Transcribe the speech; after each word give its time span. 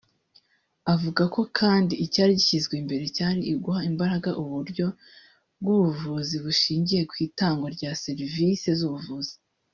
Avugako 0.93 1.39
kandi 1.59 1.93
icyari 2.05 2.31
gishyizwe 2.39 2.73
imbere 2.81 3.03
cyari 3.15 3.39
uguha 3.57 3.81
imbaraga 3.91 4.29
uburyo 4.43 4.87
bw’Ubuvuzi 5.61 6.35
bushingiye 6.45 7.01
ku 7.09 7.15
itangwa 7.27 7.67
rya 7.75 7.91
servisi 8.03 8.69
z’ubuvuzi 8.79 9.35